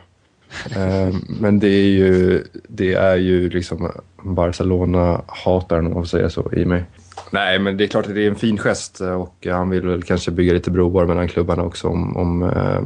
[0.77, 6.53] Eh, men det är ju, det är ju liksom Barcelona-hataren om man får säga så
[6.53, 6.85] i mig.
[7.31, 9.87] Nej, men det är klart att det är en fin gest och eh, han vill
[9.87, 12.81] väl kanske bygga lite broar mellan klubbarna också om, om eh,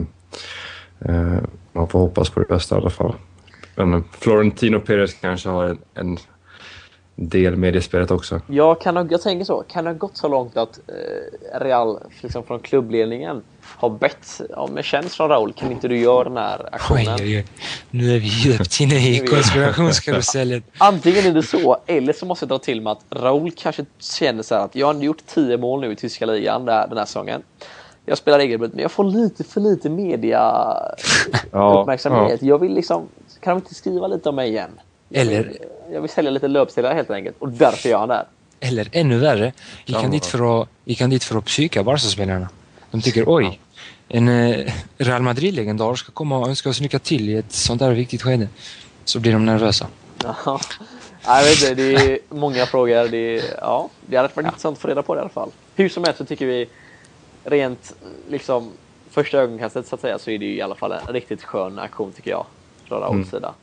[1.15, 3.15] eh, man får hoppas på det bästa i alla fall.
[3.75, 6.19] Men Florentino Perez kanske har en, en
[7.15, 8.41] del med i spelet också.
[8.47, 9.63] Ja, kan ha, jag tänker så.
[9.69, 14.69] Kan det ha gått så långt att eh, Real liksom från klubbledningen har bett ja,
[14.73, 17.15] med tjänst från Raul, kan inte du göra den här Oj, aktionen?
[17.21, 17.47] oj, oj.
[17.91, 20.63] Nu är vi djupt inne i konspirationskarusellen.
[20.79, 24.43] Antingen är det så, eller så måste jag dra till med att Raul kanske känner
[24.43, 27.05] så här att jag har gjort 10 mål nu i tyska ligan där, den här
[27.05, 27.43] säsongen.
[28.05, 30.39] Jag spelar regelbundet, men jag får lite för lite media
[31.51, 32.43] Ja, uppmärksamhet.
[32.43, 33.09] Jag vill liksom,
[33.41, 34.71] kan de inte skriva lite om mig igen?
[35.11, 35.53] Eller,
[35.93, 38.27] Jag vill sälja lite löpsedlar helt enkelt och därför gör han det här.
[38.61, 39.53] eller ännu värre,
[39.85, 40.11] gick han Ja.
[40.11, 42.49] dit för att, gick han dit för att psyka Barca-spelarna.
[42.91, 43.61] De tycker oj,
[44.09, 47.91] en eh, Real Madrid-legendar ska komma och önska oss lycka till i ett sånt här
[47.91, 48.49] viktigt skede.
[49.05, 49.87] Så blir de nervösa.
[50.23, 50.61] Ja.
[51.25, 53.09] Jag vet inte, det är många frågor.
[53.09, 55.51] Det, är, ja, det hade varit intressant att få reda på det i alla fall.
[55.77, 56.69] Hur som helst så tycker vi
[57.45, 57.93] rent
[58.31, 58.73] liksom
[59.11, 61.79] första ögonkastet så att säga så är det ju i alla fall en riktigt skön
[61.79, 62.47] aktion tycker jag.
[62.89, 63.31] Från Rauls Mm.
[63.31, 63.55] sida.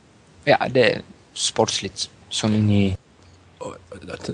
[0.44, 1.00] Ja, det är
[1.34, 2.10] sportsligt.
[2.30, 2.96] Som in i...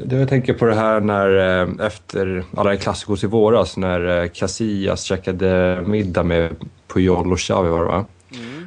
[0.04, 4.28] Det jag tänker på det här när eh, efter alla klassikos i våras när eh,
[4.28, 6.56] Casillas käkade middag med
[6.86, 8.04] Puyol och Xavi var det va?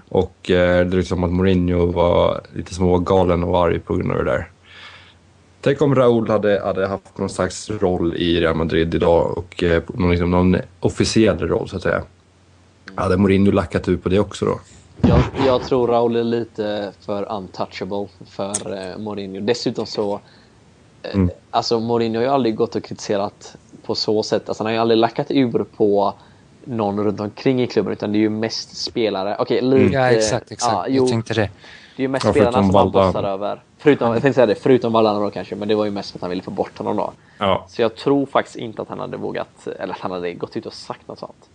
[0.10, 4.18] Och eh, det är liksom att Mourinho var lite smågalen och arg på grund av
[4.18, 4.52] det där.
[5.62, 10.12] Tänk om Raúl hade, hade haft någon slags roll i Real Madrid idag och någon,
[10.12, 12.04] liksom, någon officiell roll så att säga.
[12.96, 14.60] Hade Mourinho lackat ut på det också då?
[15.02, 19.42] Jag, jag tror Raul är lite för untouchable för eh, Mourinho.
[19.42, 20.14] Dessutom så...
[20.14, 20.20] Eh,
[21.14, 21.30] Mm.
[21.52, 24.50] Alltså Mourinho har ju aldrig gått och kritiserat på så sätt.
[24.50, 26.14] Alltså, han har ju aldrig lackat ur på
[26.64, 29.36] någon runt omkring i klubben utan det är ju mest spelare.
[29.40, 29.94] Okej, lite...
[29.94, 30.74] Ja, exakt, exakt.
[30.74, 31.50] ja, jo, Jag tänkte det.
[31.96, 33.62] Det är ju mest Ja, spelarna som han bossar över.
[33.78, 36.18] Förutom, jag tänkte säga det, förutom Valdano då kanske, men det var ju mest för
[36.18, 37.12] att han ville få bort honom då.
[37.38, 37.66] Ja.
[37.70, 40.66] Så jag tror faktiskt inte att han hade vågat, eller att han hade gått ut
[40.66, 41.50] och sagt något sånt.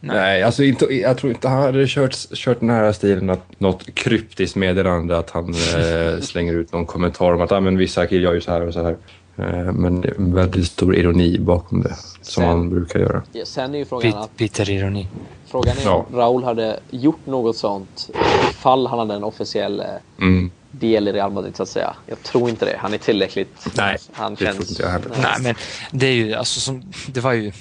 [0.00, 3.94] Nej, alltså inte, jag tror inte han hade kört, kört den här stilen att något
[3.94, 8.22] kryptiskt meddelande att han eh, slänger ut någon kommentar om att ah, men vissa killar
[8.22, 8.96] gör ju så här och så här.
[9.38, 13.22] Eh, men det är en väldigt stor ironi bakom det, som Sen- man brukar göra.
[13.32, 15.08] Ja, Sen är ju frågan Bit, att bitter ironi.
[15.46, 16.06] Frågan är Ja.
[16.10, 18.10] om Raul hade gjort något sånt
[18.50, 19.86] ifall han hade en officiell eh,
[20.20, 20.50] Mm.
[20.70, 21.94] del i Real Madrid så att säga.
[22.06, 22.76] Jag tror inte det.
[22.78, 23.68] Han är tillräckligt...
[23.76, 25.08] Nej, han det tror inte jag heller.
[25.10, 25.20] Nej.
[25.22, 25.54] Nej, men
[26.00, 27.52] det är ju alltså som, det var ju...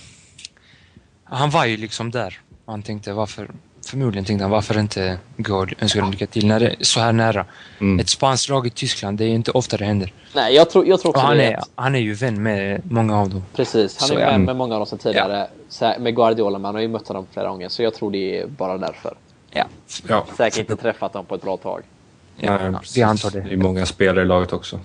[1.29, 2.39] Han var ju liksom där.
[2.65, 3.49] Han tänkte varför,
[3.85, 6.99] förmodligen tänkte han varför inte gå och önska dem lycka till när det är så
[6.99, 7.45] här nära.
[7.79, 7.99] Mm.
[7.99, 10.13] Ett spanskt lag i Tyskland, det är ju inte ofta det händer.
[10.35, 11.45] Nej, jag tror, jag tror Och också han det.
[11.45, 13.43] är, han är ju vän med många av dem.
[13.55, 13.97] Precis.
[13.99, 14.37] Han Så är ja.
[14.37, 15.47] med, många av dem sedan tidigare.
[15.69, 17.69] Så här, med Guardiola, men han har ju mött honom flera gånger.
[17.69, 19.17] Så jag tror det är bara därför.
[19.51, 19.65] Ja,
[20.07, 20.25] Ja.
[20.37, 21.81] Säkert inte träffat dem på ett bra tag.
[22.37, 23.41] ja, ja vi antar det.
[23.41, 24.79] Det är många spelare i laget också.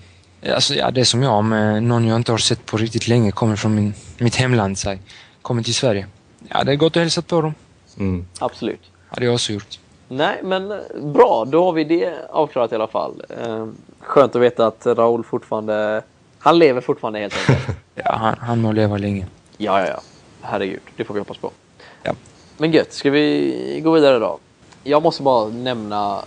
[0.53, 3.31] Alltså, ja, det är som jag, med någon jag inte har sett på riktigt länge,
[3.31, 4.99] kommer från min, mitt hemland, säg.
[5.41, 6.07] kommer till Sverige.
[6.49, 7.53] Ja, det är gott att hälsa på dem.
[7.99, 8.25] Mm.
[8.39, 8.81] Absolut.
[9.09, 9.79] hade jag också gjort.
[10.07, 11.45] Nej, men eh, bra.
[11.45, 13.23] Då har vi det avklarat i alla fall.
[13.29, 13.67] Eh,
[13.99, 16.03] Skönt att veta att Raul fortfarande...
[16.39, 17.77] Han lever fortfarande helt enkelt.
[17.95, 19.27] Ja, han, han må leva länge.
[19.57, 20.01] Ja, ja, ja.
[20.41, 21.51] Herregud, det får vi hoppas på.
[22.03, 22.13] Ja.
[22.57, 24.39] Men gött, ska vi gå vidare då?
[24.83, 26.19] Jag måste bara nämna,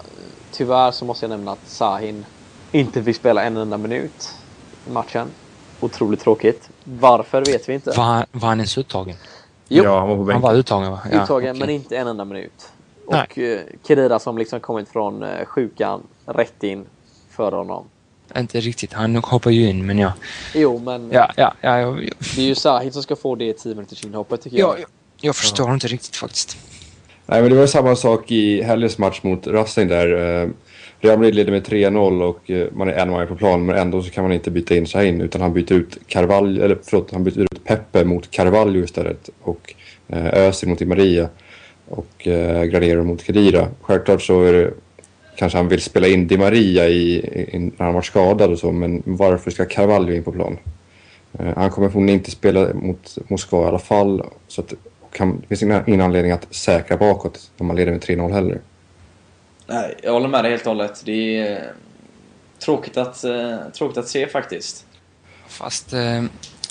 [0.52, 2.24] tyvärr så måste jag nämna att Sahin
[2.72, 4.34] inte fick spela en enda minut
[4.86, 5.26] i matchen.
[5.80, 6.70] Otroligt tråkigt.
[6.84, 7.90] Varför vet vi inte.
[7.96, 9.16] Var, var han ens uttagen?
[9.68, 9.84] Jo.
[9.84, 10.42] Ja, han var på Han bänken.
[10.42, 10.98] var uttagen va?
[11.12, 11.60] Ja, Uttagen, okej.
[11.60, 12.68] men inte en enda minut.
[13.06, 16.84] Och eh, Kedira som liksom kommit från eh, sjukan rätt in
[17.30, 17.84] för honom.
[18.36, 18.92] Inte riktigt.
[18.92, 20.12] Han hoppar ju in, men ja.
[20.54, 23.52] Jo, men Ja, ja, ja, jag, jag, det är ju Sahin som ska få det
[23.52, 24.68] 10 minuters inhoppet tycker jag.
[24.72, 24.88] jag, jag,
[25.20, 26.56] jag förstår inte riktigt faktiskt.
[27.26, 30.42] Nej, men det var samma sak i helgens match mot Racing där.
[30.42, 30.48] Eh,
[31.00, 34.02] Real Madrid leder med 3-0 och eh, man är en man på plan men ändå
[34.02, 37.24] så kan man inte byta in Sahin utan han byter ut Carvalho, eller förlåt, han
[37.24, 39.74] byter ut Pepe mot Carvalho istället och
[40.08, 41.28] eh, Özil mot Di Maria
[41.88, 43.68] och eh, Granero mot Khedira.
[43.80, 44.70] Självklart så är det
[45.36, 48.72] kanske han vill spela in Di Maria i, i, när han var skadad och så
[48.72, 50.58] men varför ska Carvalho in på plan?
[51.38, 54.74] Eh, han kommer förmodligen inte spela mot Moskva i alla fall så att
[55.12, 58.60] kan, det finns ingen, ingen anledning att säkra bakåt när man leder med 3-0 heller.
[59.66, 61.02] Nej, jag håller med dig helt och hållet.
[61.04, 61.70] Det är eh,
[62.58, 64.86] tråkigt att, eh, tråkigt att se faktiskt.
[65.48, 66.24] Fast eh,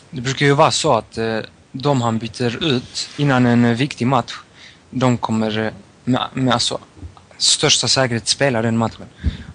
[0.09, 1.17] det brukar ju vara så att
[1.71, 4.33] de han byter ut innan en viktig match,
[4.89, 5.71] de kommer
[6.03, 6.79] med, med alltså,
[7.37, 9.05] största säkerhet spela den matchen.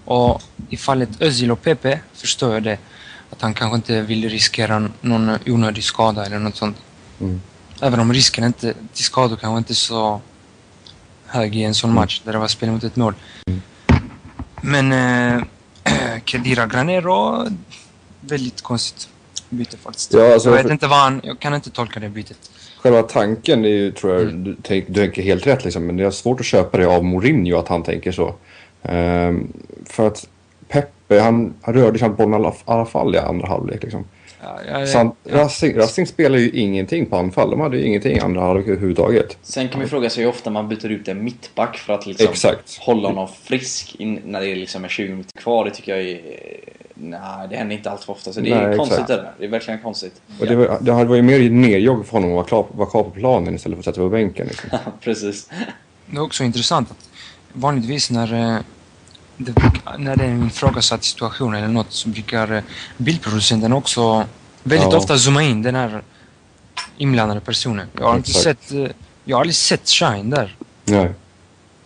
[0.05, 2.77] Och i fallet Özil och Pepe förstår jag det.
[3.29, 6.77] Att han kanske inte vill riskera någon onödig skada eller något sånt.
[7.19, 7.41] Mm.
[7.81, 10.21] Även om risken inte, till skador kanske inte är så
[11.31, 13.13] hög i en sån match där det var spel mot ett mål.
[14.61, 15.43] Men eh,
[16.25, 17.45] Kedira Granero,
[18.21, 19.09] väldigt konstigt
[19.49, 20.13] byte faktiskt.
[20.13, 22.37] Ja, alltså, jag vet för- inte vad han, jag kan inte tolka det bytet.
[22.81, 24.43] Själva tanken är ju, tror jag, Mm.
[24.43, 27.03] du, tänk, du tänker helt rätt liksom, men det är svårt att köpa det av
[27.03, 28.35] Mourinho att han tänker så.
[28.83, 29.53] Ehm,
[29.85, 30.27] för att
[30.67, 33.83] Pepe, han, han rörde knappt bollen i alla, alla fall i andra halvlek.
[33.83, 34.05] Liksom.
[34.43, 35.37] Ja, ja, Sant, ja.
[35.37, 37.51] Racing, Racing spelar ju ingenting på anfall.
[37.51, 39.37] De hade ju ingenting i andra halvlek överhuvudtaget.
[39.41, 42.27] Sen kan man fråga sig hur ofta man byter ut en mittback för att liksom
[42.29, 42.77] Exakt.
[42.77, 45.65] hålla honom frisk in, när det är liksom är 20 minuter kvar.
[45.65, 46.21] Det tycker jag är...
[46.93, 48.33] Nej, det händer inte allt för ofta.
[48.33, 49.07] Så det är Nej, konstigt exakt.
[49.07, 49.31] det där.
[49.39, 50.21] Det är verkligen konstigt.
[50.39, 53.55] Och det, var, det hade varit mer nerjogg för honom att vara kvar på planen
[53.55, 54.47] istället för att sätta på bänken.
[54.47, 54.69] Liksom.
[55.01, 55.49] Precis.
[56.05, 57.09] Det är också intressant att
[57.53, 58.61] vanligtvis när, eh,
[59.43, 59.53] det,
[59.97, 62.63] när det är en ifrågasatt situation eller något så brukar eh,
[62.97, 64.25] bildproducenten också
[64.63, 64.97] väldigt Ja.
[64.97, 66.01] ofta zooma in den här
[66.97, 67.87] inblandade personen.
[67.97, 68.63] Jag har inte Exakt.
[68.67, 70.55] sett, eh, jag har aldrig sett Shine där.
[70.83, 71.11] Nej.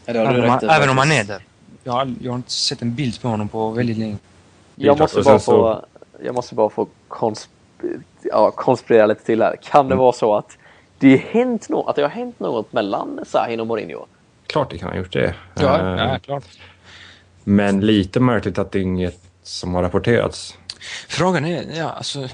[0.06, 1.42] Ja, Även om, han, rätt i även om han är där.
[1.84, 4.18] Jag har, jag har inte sett en bild på honom på väldigt länge.
[4.76, 5.86] Jag måste, bara få,
[6.24, 7.50] jag måste bara få konsp
[8.24, 9.56] ja, konspirera lite till här.
[9.64, 10.58] Kan det vara så att
[11.00, 14.06] det, hänt no att det har hänt något mellan Sahin och Mourinho?
[14.48, 15.36] Klart det kan ha gjort det.
[15.60, 16.44] Ja, Ehm, ja klart.
[17.48, 20.58] Men lite märkligt att det är inget som har rapporterats.
[21.08, 22.28] Frågan är, ja alltså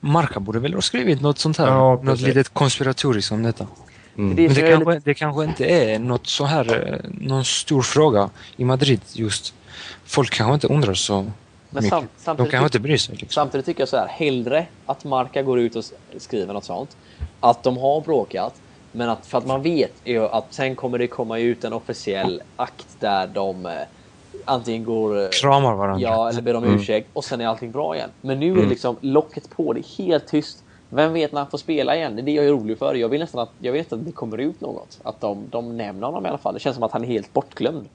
[0.00, 1.66] Marca borde väl ha skrivit något sånt här?
[1.66, 3.66] Ja, något litet konspiratoriskt om detta.
[4.18, 4.36] Mm.
[4.36, 8.64] Det det kanske, det kanske inte är något så här, eh, någon stor fråga i
[8.64, 9.54] Madrid just.
[10.04, 11.32] Folk kanske inte undrar så Men
[11.70, 11.90] mycket.
[11.90, 13.16] sam, De samtidigt, kanske inte bryr sig.
[13.16, 13.28] Liksom.
[13.34, 15.84] samtidigt tycker jag så här, hellre att Marca går ut och
[16.18, 16.96] skriver något sånt.
[17.40, 18.54] Att de har bråkat.
[18.92, 22.42] Men att, för att man vet ju att sen kommer det komma ut en officiell
[22.56, 23.72] akt där de eh,
[24.44, 25.22] antingen går...
[25.22, 26.00] eh, Kramar varandra.
[26.08, 26.76] Ja, eller ber om Mm.
[26.76, 28.10] ursäkt och sen är allting bra igen.
[28.20, 30.62] Men nu är det liksom locket på, det är helt tyst.
[30.88, 32.16] Vem vet när han får spela igen?
[32.16, 32.94] Det är det jag är orolig för.
[32.94, 34.98] Jag vill nästan att, jag vill nästan att det kommer ut något.
[35.02, 36.54] Att de, de nämner honom i alla fall.
[36.54, 37.86] Det känns som att han är helt bortglömd.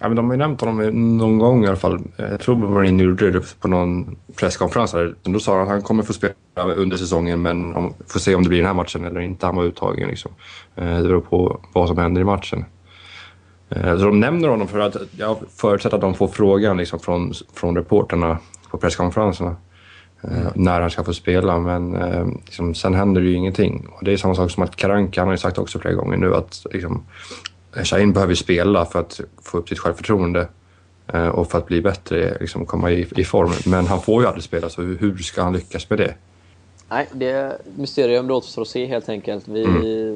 [0.00, 2.00] Ja, men de har ju nämnt honom någon gång i alla fall.
[2.16, 4.92] Jag tror Mourinho gjorde det på någon presskonferens.
[4.92, 5.14] Här.
[5.22, 6.32] Då sa han att han kommer få spela
[6.76, 9.46] under säsongen men om, får se om det blir den här matchen eller inte.
[9.46, 10.30] Han var uttagen liksom.
[10.76, 12.64] Eh, Det beror på vad som händer i matchen.
[13.70, 17.32] Eh, Så de nämner honom för att jag förutsätter att de får frågan liksom från,
[17.54, 18.38] från reporterna
[18.70, 19.56] på presskonferenserna.
[20.22, 21.58] eh, när han ska få spela.
[21.58, 23.86] Men eh, liksom, sen händer det ju ingenting.
[23.90, 26.16] Och det är samma sak som att Karanka, han har ju sagt också flera gånger
[26.16, 27.04] nu att liksom,
[27.84, 30.48] Shahin behöver spela för att få upp sitt självförtroende
[31.32, 33.50] och för att bli bättre, liksom, komma i, i form.
[33.66, 36.14] Men han får ju aldrig spela, så hur ska han lyckas med det?
[36.90, 39.48] Nej, det är mysterium det återstår att se helt enkelt.
[39.48, 39.64] Vi,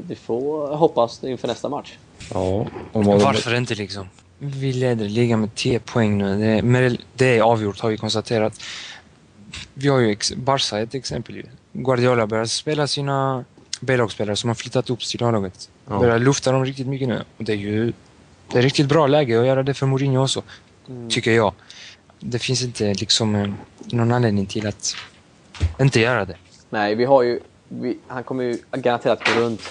[0.08, 1.98] vi får hoppas inför nästa match.
[2.34, 4.08] Ja, Varför inte liksom?
[4.38, 6.38] Vi leder ligan med 10 poäng nu.
[6.38, 8.60] Det, men det är avgjort har vi konstaterat.
[9.74, 11.42] Vi har ju ex, Barca ett exempel.
[11.72, 13.44] Guardiola börjar spela sina
[13.80, 15.70] B-lagsspelare som har flyttat upp till A-laget.
[15.88, 15.98] Ja.
[15.98, 17.22] Börjar lufta dem riktigt mycket nu.
[17.38, 17.92] Och det är ju
[18.52, 20.42] det är riktigt bra läge att göra det för Mourinho också.
[21.08, 21.54] Tycker jag.
[22.20, 23.50] Det finns inte liksom eh,
[23.84, 24.96] någon anledning till att
[25.80, 26.36] inte göra det.
[26.72, 27.40] Nej, vi har ju...
[27.68, 29.62] Vi, han kommer ju garanterat gå runt.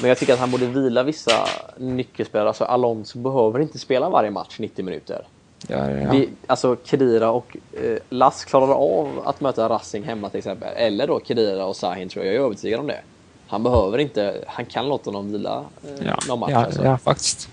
[0.00, 1.32] Men jag tycker att han borde vila vissa
[1.76, 2.48] nyckelspelare.
[2.48, 5.26] Alltså Alonso behöver inte spela varje match 90 minuter.
[5.68, 6.10] Ja, ja.
[6.12, 10.68] Vi, alltså Kedira och eh, Lass klarar av att möta Racing hemma till exempel.
[10.76, 12.34] Eller då Kedira och Sahin tror jag.
[12.34, 13.00] Jag är övertygad om det.
[13.48, 14.44] Han behöver inte...
[14.46, 16.50] Han kan låta honom vila eh, ja, någon match.
[16.52, 16.84] ja, alltså.
[16.84, 17.48] ja, faktiskt.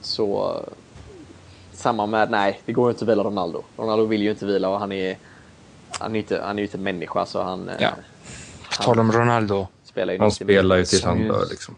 [0.00, 0.50] Så...
[0.54, 0.72] eh,
[1.72, 2.30] Samma med...
[2.30, 3.62] Nej, det går ju inte att vila Ronaldo.
[3.76, 5.16] Ronaldo vill ju inte vila och han är...
[5.98, 7.68] Han är ju inte, han är inte människa så han...
[7.68, 7.88] eh, Ja.
[8.76, 9.68] På tal om Ronaldo.
[9.84, 11.46] spelar han 90 spelar ju tills han dör.
[11.50, 11.74] Liksom.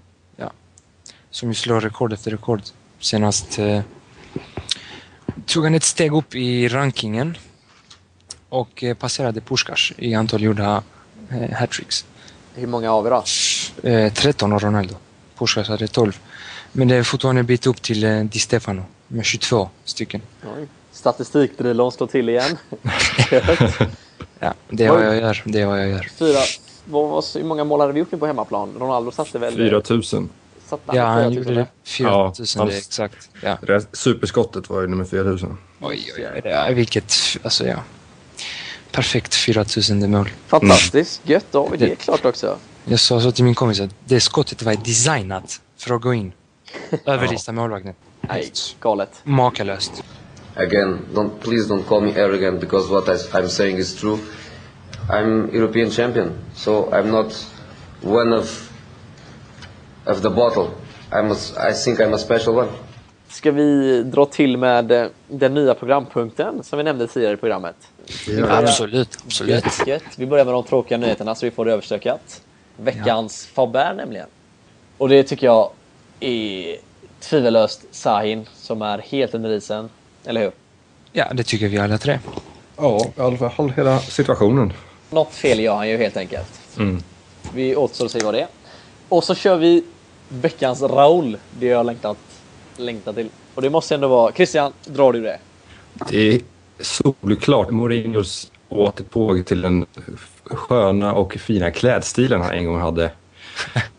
[1.31, 2.61] som ju slår rekord efter rekord.
[2.99, 3.81] Senast eh,
[5.47, 7.37] tog han ett steg upp i rankingen
[8.49, 10.83] och eh, passerade Puskas i antal gjorda
[11.31, 12.05] eh, hattricks.
[12.55, 13.25] Hur många har vi då?
[13.89, 14.95] Eh, 13 av Ronaldo.
[15.39, 16.21] Puskas hade 12.
[16.73, 20.23] Men det är fortfarande en bit upp till eh, Di Stefano med 22 stycken.
[20.43, 20.69] Oj.
[20.93, 22.59] Statistikdrilon slår till igen.
[24.39, 25.43] Ja, det är vad jag gör.
[25.45, 26.09] Det är vad jag gör.
[26.19, 26.39] Fyra.
[26.85, 28.75] Vad, vad, hur många mål hade vi gjort nu på hemmaplan?
[28.79, 29.55] Ronaldo satte väl...
[29.57, 30.03] 4 000.
[30.03, 31.67] Satte han Ja, han 4 000 gjorde det.
[31.85, 33.31] 4 000, Ja, det exakt.
[33.43, 33.59] Ja.
[33.67, 35.39] Det- Superskottet var ju nummer 4 000.
[35.39, 36.41] Oj, oj, oj.
[36.43, 37.13] Det vilket...
[37.43, 37.77] Alltså, ja.
[38.93, 40.29] Perfekt 4 000 mål.
[40.47, 41.21] Fantastiskt.
[41.29, 42.57] Gött, då har vi det Det- klart också.
[42.85, 46.33] Jag sa så till min kompis att det skottet var designat för att gå in.
[47.07, 47.95] Överlista målvakten.
[48.21, 49.11] Nej, galet.
[49.25, 49.93] Makalöst.
[50.57, 54.19] Again, don't please don't call me arrogant because what I, I'm saying is true.
[55.11, 57.47] I'm European champion, so I'm not
[58.03, 58.71] one of
[60.07, 60.71] of the bottle.
[61.13, 61.37] I'm a,
[61.71, 62.69] I think I'm a special one.
[63.29, 67.77] Ska vi dra till med eh, den nya programpunkten som vi nämnde tidigare i programmet?
[68.49, 69.65] Absolut, absolut.
[69.65, 70.03] Gött, gött.
[70.17, 72.43] Vi börjar med de tråkiga nyheterna så vi får det överstökat.
[72.77, 74.27] Veckans Faber nämligen.
[74.99, 75.71] Och det tycker jag
[76.21, 76.77] är
[77.21, 79.89] tvivelöst Sahin som är helt under isen.
[80.25, 80.53] Eller hur?
[81.13, 82.19] Ja, det tycker vi alla tre.
[82.77, 84.73] Ja, i alla fall hela situationen.
[85.15, 86.61] Något fel gör han ju helt enkelt.
[86.79, 87.03] Mm.
[87.55, 88.49] Vi återstår att se vad det är.
[89.09, 89.85] Och så kör vi
[90.29, 91.39] veckans Raul.
[91.59, 92.17] Det jag har längtat,
[92.77, 93.29] längtat till.
[93.55, 94.33] Och det måste ändå vara...
[94.33, 95.39] Christian, drar du det?
[96.11, 96.41] Det är
[96.81, 99.87] solklart Mourinhos återtåg till den
[100.45, 103.11] sköna och fina klädstilen han en gång hade.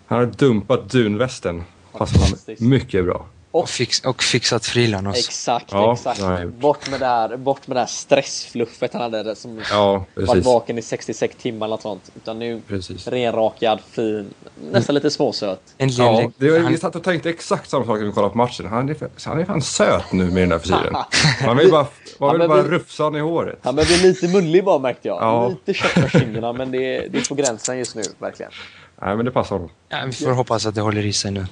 [0.05, 1.63] Han har dumpat dunvästen.
[1.91, 3.25] Passar mycket bra.
[3.55, 5.19] Och, fix, och fixat frilan också.
[5.19, 6.47] Exakt, Ja, exakt.
[6.47, 10.45] Bort med det här, bort med det här stressfluffet han hade där som Ja, varit
[10.45, 12.11] vaken i 66 timmar eller något sånt.
[12.15, 13.07] Utan nu precis.
[13.07, 14.33] renrakad, fin,
[14.71, 15.59] nästan lite småsöt.
[15.77, 16.13] Äntligen.
[16.15, 18.37] Ja, det var, han, vi satt och tänkte exakt samma sak när vi kollade på
[18.37, 18.65] matchen.
[18.65, 20.95] Han är, han är fan söt nu med den där frisyren.
[21.45, 21.87] Man vill bara,
[22.19, 23.59] man vill men bara vi- rufsa honom i håret.
[23.63, 25.17] Han börjar bli lite mullig bara märkte jag.
[25.21, 25.47] Ja.
[25.47, 28.51] Lite kött på kinderna men det är, det är på gränsen just nu, verkligen.
[29.01, 29.71] Nej, men det passar honom.
[29.89, 31.45] ja, vi får hoppas att det håller i sig nu.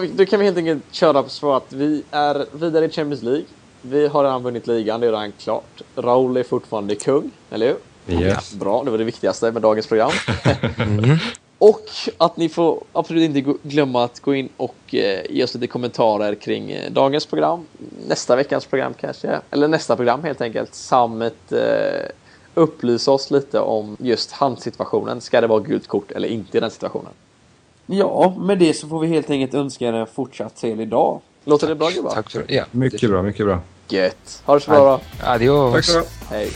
[0.00, 3.22] Vi- Då kan vi helt enkelt köra på så att vi är vidare i Champions
[3.22, 3.44] League.
[3.82, 5.82] Vi har redan vunnit ligan, det är redan klart.
[5.96, 7.76] Raul är fortfarande kung, eller hur?
[8.22, 8.54] Yes.
[8.54, 10.10] Bra, det var det viktigaste med dagens program.
[11.58, 11.80] och
[12.18, 16.34] att ni får absolut inte glömma att gå in och eh, ge oss lite kommentarer
[16.34, 17.66] kring eh, dagens program,
[18.08, 22.08] nästa veckans program kanske, eller nästa program helt enkelt, samt eh,
[22.54, 25.20] upplysa oss lite om just handsituationen.
[25.20, 27.12] Ska det vara gult kort eller inte i den situationen?
[27.86, 31.20] Ja, med det så får vi helt enkelt önska er en fortsatt trevlig dag.
[31.44, 32.10] Låter det bra gubbar?
[32.10, 33.60] Tack för Ja, Mycket bra, mycket bra.
[33.88, 34.42] Gött!
[34.44, 35.26] Ha det så bra då!
[35.28, 35.72] Adios.
[35.74, 36.04] Tack så ha.
[36.30, 36.50] Hej!